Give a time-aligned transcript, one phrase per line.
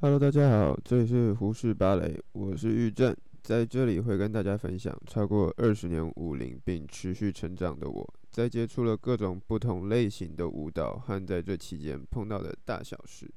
[0.00, 3.12] Hello，大家好，这里是胡适芭蕾，我是玉正，
[3.42, 13.28] 在这里会跟大家分享超过二十年舞龄并持续成长的我，在接触了各种不同类型的舞蹈和在这期间碰到的大小事。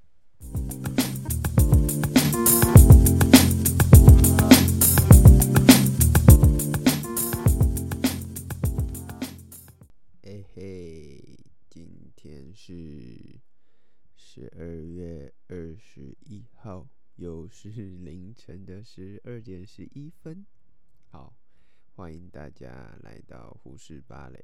[14.33, 20.45] 十二月二十一号，又是凌晨的十二点十一分。
[21.09, 21.35] 好，
[21.95, 24.41] 欢迎大家来到胡适芭蕾。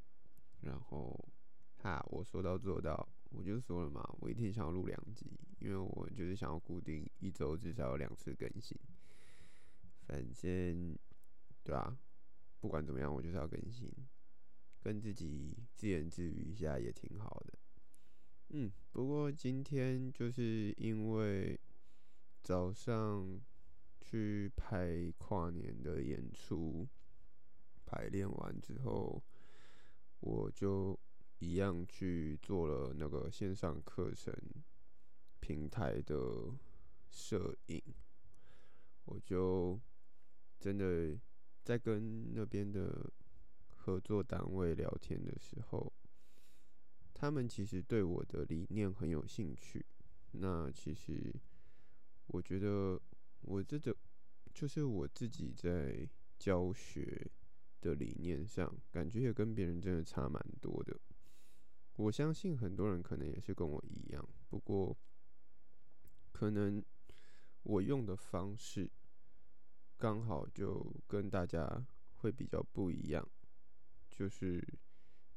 [0.59, 1.29] 然后，
[1.77, 8.77] 哈，我说到做到，我就说了嘛，我一天想要录两集，因为我就是想要固定一周至少有两次更新。
[10.05, 10.99] 反正，
[11.63, 11.97] 对啊，
[12.59, 13.89] 不管怎么样，我就是要更新。
[14.81, 17.57] 跟自己自言自语一下也挺好的，
[18.49, 21.59] 嗯，不过今天就是因为
[22.41, 23.41] 早上
[23.99, 26.87] 去排跨年的演出，
[27.85, 29.21] 排练完之后，
[30.19, 30.97] 我就
[31.39, 34.33] 一样去做了那个线上课程
[35.39, 36.17] 平台的
[37.09, 37.81] 摄影，
[39.05, 39.79] 我就
[40.59, 41.19] 真的
[41.63, 43.11] 在跟那边的。
[43.79, 45.93] 合作单位聊天的时候，
[47.19, 49.83] 他们其实对我的理念很有兴趣。
[50.33, 51.33] 那其实
[52.27, 53.01] 我觉得
[53.41, 53.97] 我这个
[54.53, 57.27] 就是我自己在教学
[57.81, 60.95] 的理念上，感觉也跟别人真的差蛮多的。
[61.95, 64.95] 我相信很多人可能也是跟我一样，不过
[66.31, 66.83] 可能
[67.63, 68.87] 我用的方式
[69.97, 71.83] 刚好就跟大家
[72.17, 73.27] 会比较不一样。
[74.11, 74.63] 就是，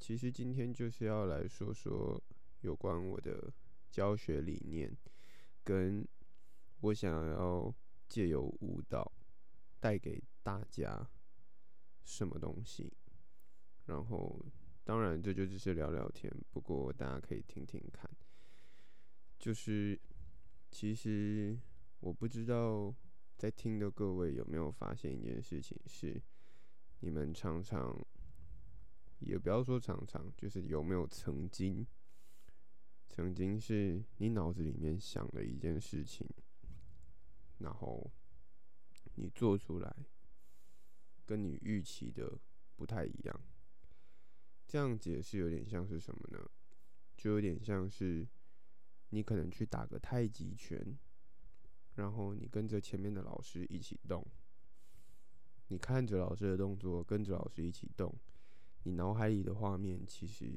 [0.01, 2.20] 其实今天就是要来说说
[2.62, 3.53] 有关我的
[3.91, 4.97] 教学理念，
[5.62, 6.09] 跟
[6.81, 7.73] 我想要
[8.09, 9.12] 借由舞蹈
[9.78, 11.06] 带给大家
[12.03, 12.91] 什么东西。
[13.84, 14.43] 然后，
[14.84, 18.10] 当然这就只是聊聊天，不过大家可以听听看。
[19.39, 20.00] 就是，
[20.71, 21.59] 其实
[22.00, 22.94] 我不知道
[23.37, 26.21] 在听的各位有没有发现一件事情，是
[27.00, 28.03] 你们常常。
[29.20, 31.86] 也不要说常常，就是有没有曾经，
[33.08, 36.26] 曾经是你脑子里面想的一件事情，
[37.59, 38.10] 然后
[39.14, 39.94] 你做出来，
[41.26, 42.38] 跟你预期的
[42.76, 43.41] 不太一样。
[44.66, 46.50] 这样解释有点像是什么呢？
[47.16, 48.26] 就有点像是
[49.10, 50.98] 你可能去打个太极拳，
[51.97, 54.26] 然后你跟着前面的老师一起动，
[55.69, 58.14] 你看着老师的动作，跟着老师一起动。
[58.84, 60.50] 你脑海里的画面，其实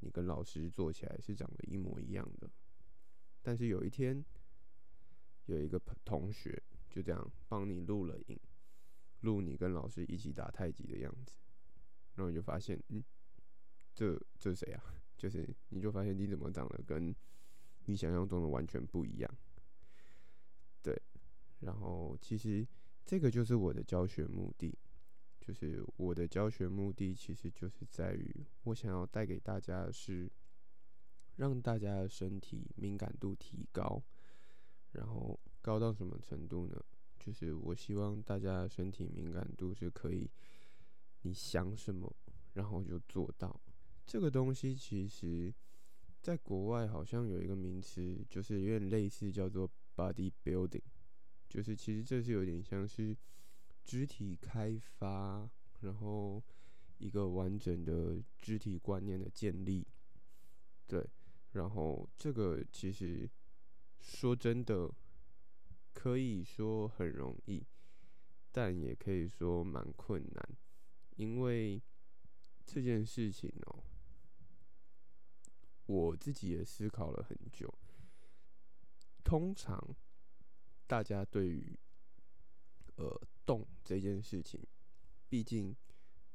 [0.00, 2.50] 你跟老师做起来是长得一模一样的。
[3.42, 4.24] 但是有一天，
[5.46, 8.38] 有一个同学就这样帮你录了影，
[9.20, 11.34] 录你跟老师一起打太极的样子，
[12.14, 13.02] 然后你就发现，嗯，
[13.94, 14.84] 这这是谁啊？
[15.16, 17.14] 就是你就发现你怎么长得跟
[17.84, 19.30] 你想象中的完全不一样。
[20.82, 20.98] 对，
[21.60, 22.66] 然后其实
[23.04, 24.76] 这个就是我的教学目的。
[25.40, 30.30] 就是我的教学目的，其实就是在于我想要带给大家的是，
[31.36, 34.02] 让大家的身体敏感度提高，
[34.92, 36.78] 然后高到什么程度呢？
[37.18, 40.30] 就是我希望大家的身体敏感度是可以，
[41.22, 42.14] 你想什么，
[42.52, 43.60] 然后就做到。
[44.06, 45.52] 这个东西其实，
[46.20, 50.82] 在国外好像有一个名词，就是有点类似叫做 body building，
[51.48, 53.16] 就是其实这是有点像是。
[53.84, 56.42] 肢体开发，然后
[56.98, 59.86] 一个完整的肢体观念的建立，
[60.86, 61.04] 对，
[61.52, 63.28] 然后这个其实
[64.00, 64.88] 说真的，
[65.92, 67.66] 可以说很容易，
[68.52, 70.56] 但也可以说蛮困难，
[71.16, 71.82] 因为
[72.64, 73.82] 这件事情哦，
[75.86, 77.72] 我自己也思考了很久。
[79.24, 79.96] 通常
[80.86, 81.76] 大家对于
[82.96, 83.20] 呃。
[83.50, 84.64] 动这件事情，
[85.28, 85.74] 毕竟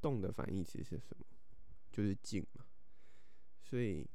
[0.01, 1.25] 动的反义词是什么？
[1.89, 2.65] 就是静嘛。
[3.63, 4.05] 所以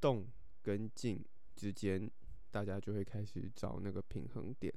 [0.00, 0.26] 动
[0.62, 1.22] 跟静
[1.54, 2.10] 之间，
[2.50, 4.72] 大家就会开始找那个平衡点。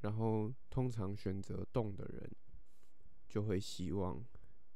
[0.00, 2.34] 然后通常选择动的人，
[3.28, 4.26] 就会希望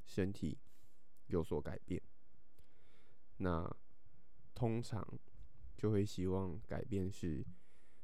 [0.04, 0.56] 身体
[1.26, 2.00] 有所改变。
[3.38, 3.68] 那
[4.54, 5.18] 通常
[5.76, 7.44] 就会希望改变是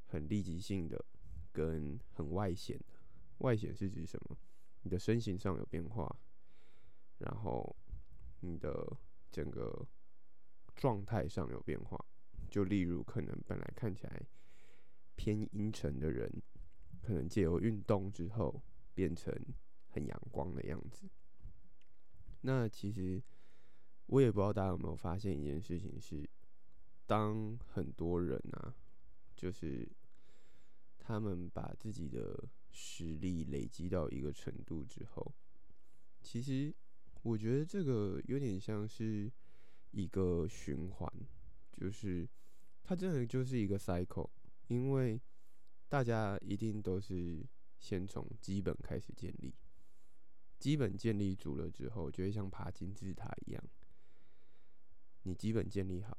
[0.07, 1.05] 很立即性的，
[1.53, 2.96] 跟很外显的。
[3.39, 4.37] 外显是指什么？
[4.83, 6.17] 你的身形上有变化，
[7.19, 7.77] 然后
[8.41, 8.97] 你的
[9.31, 9.87] 整个
[10.75, 12.03] 状态上有变化。
[12.49, 14.23] 就例如，可能本来看起来
[15.17, 16.31] 偏阴沉的人，
[17.03, 18.63] 可能借由运动之后
[18.95, 19.35] 变成
[19.89, 21.09] 很阳光的样子。
[22.43, 23.21] 那其实
[24.07, 26.29] 我也不知道大家有没有发现一件事情是，
[27.07, 28.75] 当很多人啊，
[29.35, 29.91] 就是
[30.99, 35.35] 他们把自己的实力累积到一个程度之后，
[36.21, 36.75] 其实
[37.23, 39.33] 我觉得这个有点像是
[39.93, 41.11] 一个循环，
[41.73, 42.29] 就是
[42.85, 44.29] 它真的就是一个 cycle，
[44.69, 45.19] 因为
[45.89, 47.43] 大家一定都是
[47.79, 49.55] 先从基本开始建立，
[50.59, 53.65] 基本建立足了之后，就会像爬金字塔一样，
[55.23, 56.19] 你基本建立好，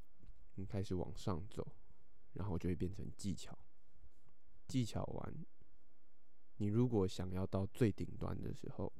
[0.56, 1.76] 你开始往上走，
[2.32, 3.56] 然后就会变成技巧，
[4.66, 5.46] 技巧完。
[6.58, 8.92] 你如果想要到最顶端的时候，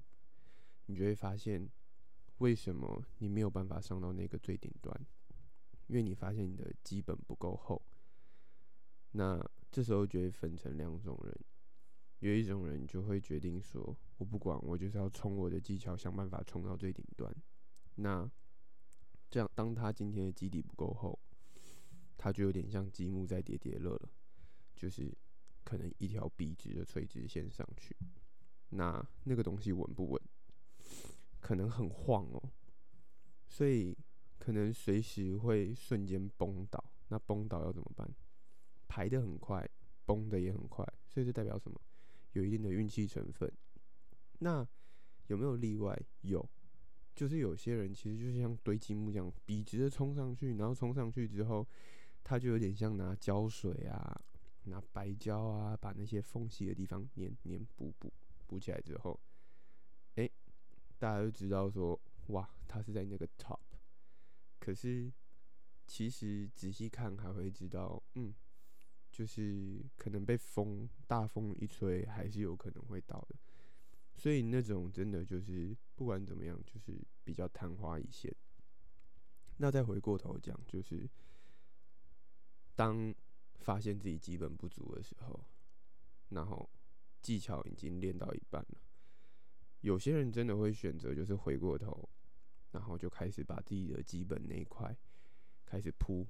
[0.87, 1.69] 你就会发现，
[2.39, 5.07] 为什么你没有办法上到那个最顶端？
[5.89, 7.83] 因为你发现你的基本不够厚。
[9.13, 11.37] 那这时候就会分成两种人，
[12.21, 17.35] 有一种人就会决定说，我不管，我就是要冲我的技巧，想办法冲到最顶端。
[17.97, 18.31] 那
[19.29, 21.19] 这样，当他今天的基底不够厚，
[22.17, 24.09] 他就有点像积木在叠叠乐了，
[24.77, 25.13] 就是。
[25.69, 27.95] 可能一条笔直的垂直线上去，
[28.71, 30.23] 那那个东西稳不稳？
[31.41, 32.43] 可能很晃哦，
[33.47, 33.95] 所以
[34.39, 36.83] 可能随时会瞬间崩倒。
[37.09, 38.11] 那崩倒要怎么办？
[38.89, 39.69] 排得很快，
[40.07, 41.79] 崩得也很快，所以这代表什么？
[42.33, 43.53] 有一定的运气成分。
[44.39, 44.67] 那
[45.27, 45.95] 有没有例外？
[46.23, 46.49] 有，
[47.15, 51.69] 就是有些人其实就像堆积木这样，笔直的冲上去，然后冲上去之后，
[52.25, 54.19] 他就有点像拿胶水啊。
[54.65, 58.13] 拿白胶啊，把那些缝隙的地方粘粘补补
[58.47, 59.19] 补起来之后，
[60.17, 60.29] 哎、
[60.99, 63.59] 大家就知道说，哇，他是在那个 top。
[64.59, 65.11] 可是
[65.87, 68.35] 其实仔细看还会知道，嗯，
[69.11, 73.37] 就是可能被风大风一吹，还是有可能会倒的。
[74.15, 78.35] 所以那种真的就是不管怎么样，就是比较昙花一现。
[79.57, 81.09] 那再回过头讲，就是
[82.75, 83.15] 当。
[83.59, 85.45] 发现自己基本不足的时候，
[86.31, 86.71] 然后
[87.21, 88.79] 技巧已经练到一半了。
[89.81, 92.09] 有些人真的会选择就是回过头，
[92.71, 94.97] 然后就开始把自己的基本那一块
[95.67, 96.27] 开始铺，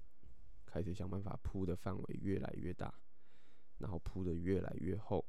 [0.66, 2.92] 开始想办法铺的范围越来越大，
[3.78, 5.24] 然后铺的越来越厚，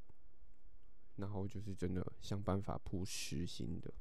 [1.16, 3.92] 然后就是真的想办法铺实心的，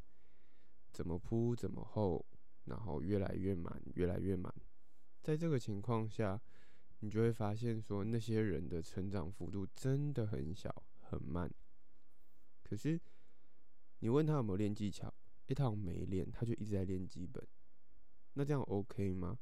[0.91, 2.25] 怎么铺怎么厚，
[2.65, 4.53] 然后越来越满，越来越满。
[5.21, 6.41] 在这个情况下。
[7.01, 11.49] 你就会发现，说那些人的成长幅度真的很小，很慢。
[12.63, 12.99] 可是
[13.99, 15.13] 你问他有没有练技巧，
[15.47, 17.45] 一趟没练，他就一直在练基本。
[18.33, 19.39] 那这样 OK 吗？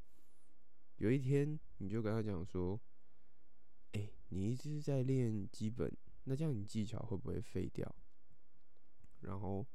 [0.96, 2.80] 有一天你就跟他讲说
[3.92, 5.92] ：“哎，你一直在练基本，
[6.24, 7.94] 那这样你技巧会不会废掉？”
[9.20, 9.66] 然后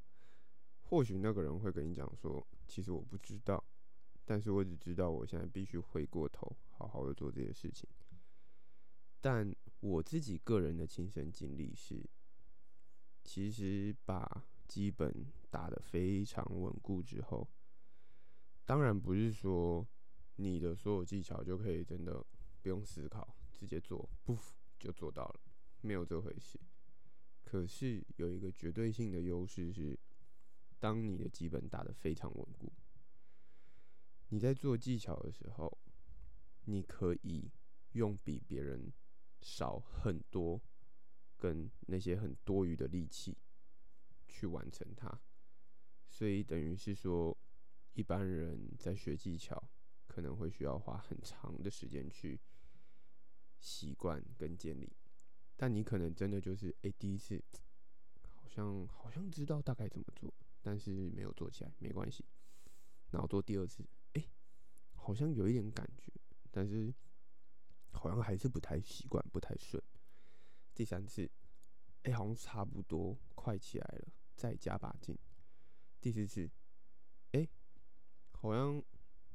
[0.84, 3.64] 或许那个人会跟你讲说：“其实我不知道。”
[4.26, 7.90] 但是我只知道，我现在必须回过头，好好的做这些事情。
[9.20, 12.10] 但我自己个人的亲身经历是，
[13.24, 17.48] 其实把基本打得非常稳固之后，
[18.66, 19.86] 当然不是说
[20.38, 22.26] 你的所有技巧就可以真的
[22.62, 24.38] 不用思考，直接做，不
[24.80, 25.40] 就做到了，
[25.82, 26.60] 没有这回事。
[27.44, 30.00] 可是有一个绝对性的优势是，
[30.80, 32.72] 当你的基本打得非常稳固。
[34.34, 35.78] 你在做技巧的时候，
[36.66, 37.52] 你可以
[37.92, 38.92] 用比别人
[39.44, 40.60] 少很多，
[41.38, 43.38] 跟那些很多余的力气
[44.28, 45.22] 去完成它。
[46.10, 47.38] 所以等于是说，
[47.94, 49.70] 一般人在学技巧
[50.08, 52.42] 可能会需要花很长的时间去
[53.60, 54.92] 习惯跟建立，
[55.56, 57.40] 但你可能真的就是诶、第一次
[58.26, 62.26] 好像好像知道大概怎么做，但是没有做起来，没关系，
[63.12, 63.86] 然后做第二次。
[65.04, 66.10] 好像有一点感觉，
[66.50, 66.94] 但是
[67.92, 69.84] 好像还是不太习惯，不太顺。
[70.74, 71.30] 第三次，
[72.04, 75.14] 哎、好像差不多快起来了，再加把劲。
[76.00, 76.50] 第四次，
[77.34, 77.46] 哎、
[78.32, 78.82] 好像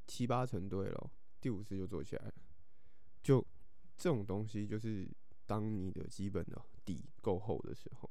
[0.06, 2.34] 七八成对了，第五次就做起来了。
[3.22, 3.46] 就
[3.94, 5.06] 这种东西，就是
[5.44, 8.10] 当你的基本的底够厚的时候，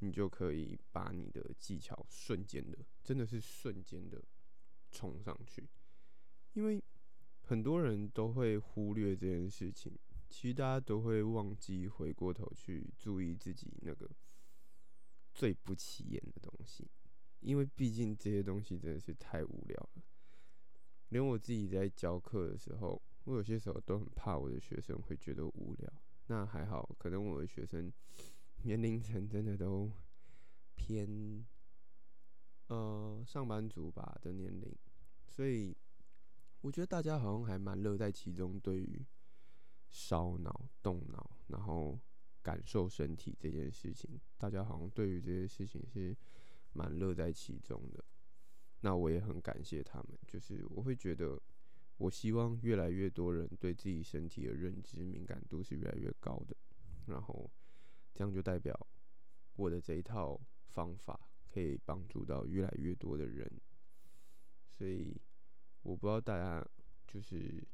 [0.00, 4.22] 你就可以把你的技巧瞬间的，真的是瞬间的
[4.90, 5.66] 冲上去。
[6.56, 6.82] 因为
[7.42, 9.92] 很多人都会忽略这件事情，
[10.30, 14.10] 其实大家都会忘记回过头去注意自己那个
[15.34, 16.88] 最不起眼的东西，
[17.40, 20.02] 因为毕竟这些东西真的是太无聊了。
[21.10, 25.92] 连我自己在教课的时候，我有些时候都很怕我的学生会觉得无聊，
[26.28, 27.92] 那还好，可能我的学生
[28.62, 29.92] 年龄层真的都
[30.74, 31.46] 偏
[32.68, 34.74] 呃上班族吧的年龄，
[35.28, 35.76] 所以
[36.66, 39.06] 我觉得大家好像还蛮乐在其中，对于
[39.88, 41.96] 烧脑、动脑，然后
[42.42, 46.16] 感受身体这件事情，大家好像对于这些事情是
[46.72, 48.04] 蛮乐在其中的。
[48.80, 51.40] 那我也很感谢他们，就是我会觉得，
[51.98, 56.56] 我希望越来越多人对自己身体的认知敏感度是越来越高的，
[57.06, 57.48] 然后
[58.12, 58.76] 这样就代表
[59.54, 63.48] 我的这一套方法可以帮助到越来越多的人。
[64.72, 65.16] 所以
[65.86, 66.66] 我不知道大家
[67.06, 67.64] 就是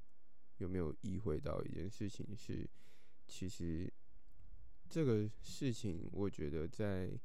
[0.58, 2.68] 有没有意会到一件事情是，
[3.26, 3.90] 其实
[4.90, 7.18] 这个事情我觉得在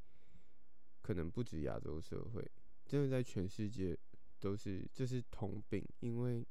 [1.02, 2.52] 可能不止亚洲社会。
[2.86, 4.00] 真的在全世界
[4.40, 6.48] 都是，这是通病，因为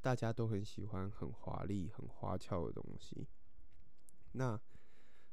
[0.00, 3.28] 大家都很喜欢很华丽、很花俏的东西。
[4.32, 4.58] 那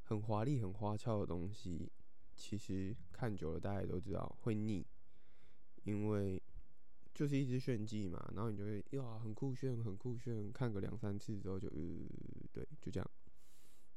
[0.02, 1.90] 很华丽、很花俏的东西，
[2.34, 4.86] 其实看久了大家也都知道会腻，
[5.84, 6.41] 因为
[7.14, 11.76] 就是一直炫技嘛，然后你就会哇，很酷炫、很酷炫，看个两三次之后就呃，
[12.52, 13.10] 对，就这样。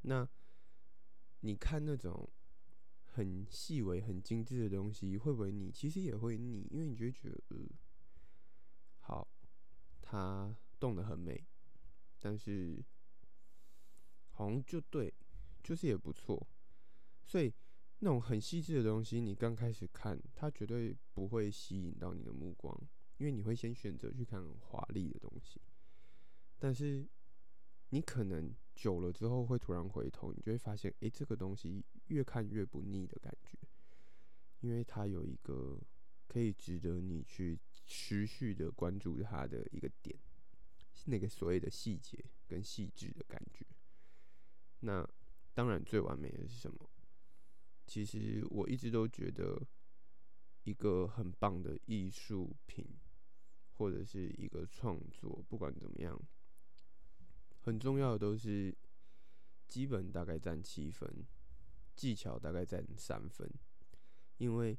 [0.01, 0.27] 那
[1.41, 2.29] 你看那种。
[3.17, 5.71] 很细微、很精致的东西会不会腻？
[5.71, 7.57] 其实也会腻，因为你就会觉得，呃，
[8.99, 9.25] 好，
[10.01, 11.47] 它动得很美，
[12.19, 12.83] 但是
[14.31, 15.13] 好像就对，
[15.63, 16.45] 就是也不错。
[17.23, 17.53] 所以
[17.99, 22.77] 那种很细致的东西，你刚开始看，它绝对不会吸引到你的目光，
[23.17, 25.61] 因为你会先选择去看华丽的东西。
[26.57, 27.07] 但是
[27.89, 31.83] 你可能久了之后会突然回头，你就会发现，诶，这个东西。
[32.09, 33.57] 越看越不腻的感觉，
[34.59, 35.81] 因为它有一个
[36.27, 40.15] 可以值得你去持续的关注它的一个点，
[41.05, 43.65] 那个所谓的细节跟细致的感觉。
[44.81, 45.03] 那
[45.55, 46.87] 当然最完美的是什么？
[47.87, 49.59] 其实我一直都觉得，
[50.63, 52.85] 一个很棒的艺术品
[53.77, 56.19] 或者是一个创作，不管怎么样，
[57.61, 58.75] 很重要的都是
[59.67, 61.25] 基本大概占七分。
[61.95, 63.49] 技巧大概占三分，
[64.35, 64.77] 因为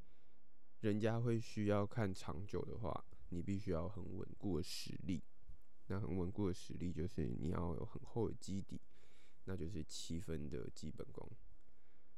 [0.80, 5.24] 人家会需要看长久的话，你必须要很稳固的实力。
[5.86, 8.78] 那很稳固的实力就是你要有很厚的基底，
[9.44, 11.26] 那就是七分的基本功。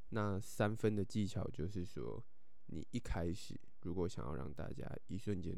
[0.08, 2.20] 那三分的技巧就是说，
[2.66, 5.56] 你一开始如果想要让大家一瞬间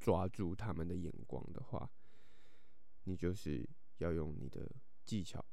[0.00, 1.88] 抓住他们的眼光的话，
[3.04, 3.64] 你就是
[3.98, 4.68] 要用你的
[5.04, 5.44] 技巧。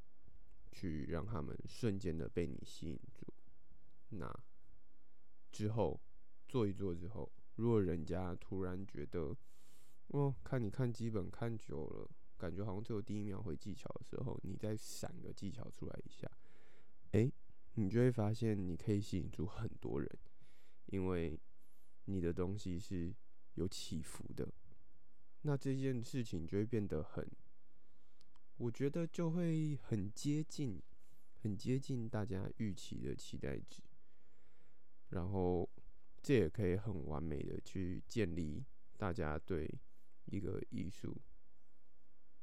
[0.69, 3.25] 去让他们瞬间的被你吸引住，
[4.09, 4.31] 那
[5.51, 5.99] 之后
[6.47, 9.35] 做一做之后，如果人家突然觉得，
[10.09, 16.29] 哦，看你看基本看久了，感觉好像只有第一秒会技巧的时候，你再闪个技巧出来一下，
[17.13, 17.33] 诶，
[17.73, 20.19] 你就会发现你可以吸引住很多人，
[20.87, 21.39] 因为
[22.05, 23.15] 你的东西是
[23.57, 24.47] 有起伏的，
[25.41, 27.27] 那这件事情就会变得很。
[28.57, 30.81] 我觉得就会很接近，
[31.41, 33.81] 很接近大家预期的期待值，
[35.09, 35.69] 然后
[36.21, 38.63] 这也可以很完美的去建立
[38.95, 39.67] 大家对
[40.25, 41.15] 一个艺术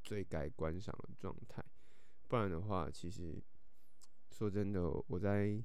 [0.03, 1.65] 最该观赏的状态。
[2.27, 3.41] 不然的话，其实
[4.31, 5.63] 说真的，我在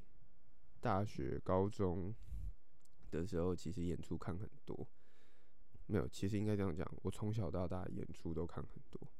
[0.79, 2.13] 大学、高中
[3.09, 4.87] 的时候，其实演出看很多，
[5.91, 9.11] 没有，其实应该这样讲，我从小到大演出都看很多。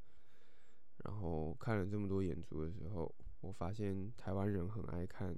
[0.98, 3.12] 然后看了这么多演出的时候，
[3.42, 5.36] 我发现台湾人很爱看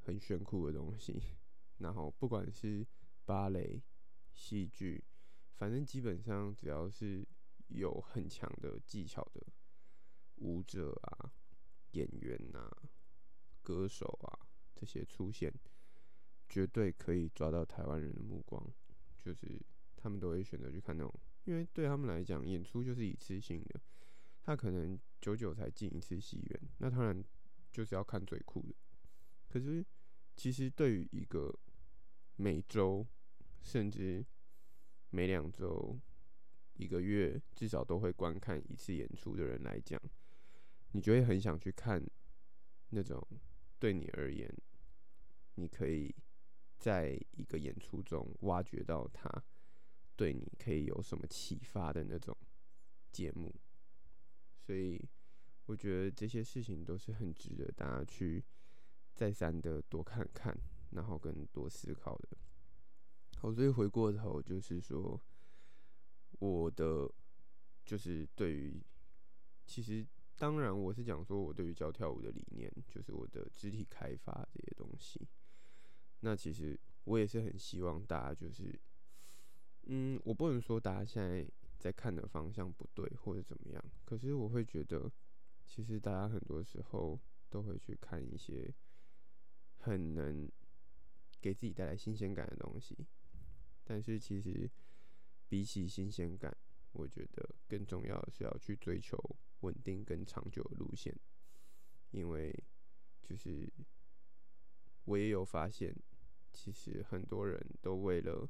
[0.00, 1.22] 很炫酷的东西。
[1.78, 2.84] 然后不管是
[3.24, 3.80] 芭蕾、
[4.32, 5.04] 戏剧，
[5.56, 7.24] 反正基本上只要是
[7.68, 9.40] 有很强的技巧的
[10.38, 11.32] 舞者啊、
[11.92, 12.68] 演员啊、
[13.62, 15.54] 歌手啊这些出现，
[16.48, 18.68] 绝对可以抓到台湾人的目光。
[19.20, 19.62] 就是
[20.02, 23.80] 他们都会选择去看那种，因为对他们来讲，演出就是一次性的。
[24.42, 27.24] 他可能久久才进一次戏院，那当然
[27.70, 28.74] 就是要看最酷的。
[29.48, 29.86] 可是，
[30.34, 31.56] 其实对于一个
[32.34, 33.06] 每周
[33.60, 34.26] 甚至
[35.10, 35.96] 每两周、
[36.72, 40.00] 一个月至少都会观看一次演出的人来讲，
[40.90, 42.04] 你就会很想去看
[42.88, 43.24] 那种
[43.78, 44.52] 对你而言，
[45.54, 46.12] 你可以
[46.78, 49.30] 在一个演出中挖掘到他
[50.22, 52.36] 对你可以有什么启发的那种
[53.10, 53.52] 节目。
[54.56, 55.04] 所以，
[55.66, 58.44] 我觉得这些事情都是很值得大家去
[59.16, 60.56] 再三的多看看，
[60.90, 62.38] 然后跟多思考的。
[63.38, 65.20] 好，所以回过头就是说，
[66.38, 67.10] 我的
[67.84, 68.80] 就是对于
[69.66, 75.26] 其实当然我是讲说我对于教跳舞的理念，就是我的肢体开发这些东西。
[76.20, 78.80] 那其实我也是很希望大家就是，
[79.84, 81.46] 嗯，我不能说大家现在
[81.78, 85.10] 在看的方向不对或者怎么样，可是我会觉得，
[85.66, 87.20] 其实大家很多时候
[87.50, 88.72] 都会去看一些
[89.78, 90.50] 很能
[91.40, 92.96] 给自己带来新鲜感的东西，
[93.82, 94.70] 但是其实
[95.48, 96.56] 比起新鲜感，
[96.92, 99.18] 我觉得更重要的是要去追求
[99.60, 101.12] 稳定跟长久的路线，
[102.12, 102.56] 因为
[103.22, 103.68] 就是
[105.04, 105.94] 我也有发现。
[106.54, 108.46] 其实很多人都为了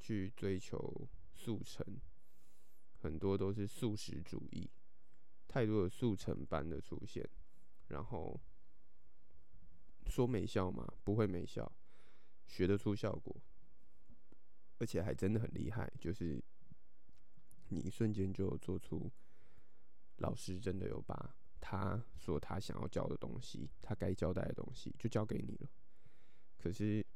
[0.00, 1.84] 去追求速成，
[2.98, 4.70] 很多都是速食主义，
[5.46, 7.28] 太多的速成班的出现，
[7.88, 8.40] 然后
[10.06, 10.92] 说没效嘛？
[11.04, 11.70] 不会没效，
[12.46, 13.36] 学得出效果，
[14.78, 16.42] 而且还真的很厉害，就是
[17.68, 19.10] 你一瞬间就做出
[20.16, 25.70] 老师真的有把他说他想要教的东西，他该交代的东西就交给你了，
[26.58, 27.06] 可是。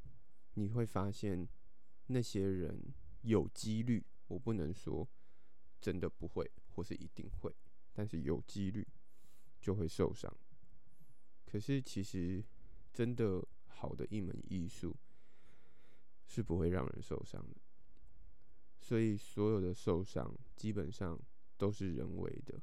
[0.56, 1.48] 你会发现，
[2.06, 2.92] 那些人
[3.22, 5.08] 有几率，我不能说
[5.80, 7.54] 真的不会，或是一定会，
[7.92, 8.86] 但是有几率
[9.60, 10.34] 就会受伤。
[11.46, 12.44] 可是其实
[12.92, 14.94] 真的好的一门艺术
[16.26, 17.56] 是不会让人受伤的，
[18.80, 21.18] 所以所有的受伤基本上
[21.56, 22.60] 都是人为的。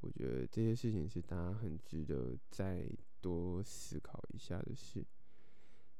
[0.00, 2.88] 我觉得这些事情是大家很值得再
[3.20, 5.04] 多思考一下的事。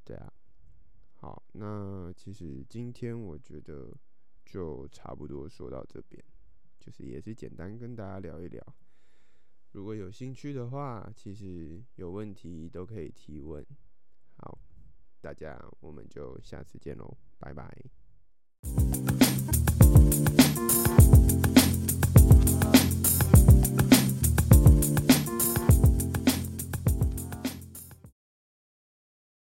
[0.04, 0.32] 对啊。
[1.24, 3.90] 好，那其实今天我觉得
[4.44, 6.22] 就差不多说到这边，
[6.78, 8.62] 就是也是简单跟大家聊一聊。
[9.72, 13.64] 如果有兴趣的话，其实有问题都可以提问。
[14.36, 14.58] 好，
[15.22, 17.74] 大家我们就下次见喽，拜拜。